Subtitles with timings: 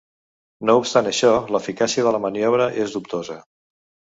[0.69, 3.37] No obstant això, l’eficàcia de la maniobra és dubtosa.